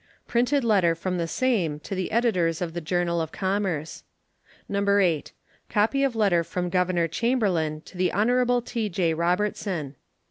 Printed 0.27 0.63
letter 0.63 0.95
from 0.95 1.19
the 1.19 1.27
same 1.27 1.79
to 1.81 1.93
the 1.93 2.11
editors 2.11 2.59
of 2.59 2.73
the 2.73 2.81
Journal 2.81 3.21
of 3.21 3.31
Commerce. 3.31 4.03
No. 4.67 4.97
8. 4.97 5.31
Copy 5.69 6.03
of 6.03 6.15
letter 6.15 6.43
from 6.43 6.69
Governor 6.71 7.07
Chamberlain 7.07 7.81
to 7.81 7.97
the 7.99 8.11
Hon. 8.11 8.61
T.J. 8.63 9.13
Robertson. 9.13 9.95